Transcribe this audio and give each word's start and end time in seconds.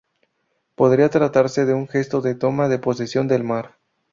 Podría 0.73 1.09
tratarse 1.09 1.67
de 1.67 1.75
un 1.75 1.87
gesto 1.87 2.21
de 2.21 2.33
toma 2.33 2.67
de 2.69 2.79
posesión 2.79 3.27
del 3.27 3.43
mar. 3.43 3.75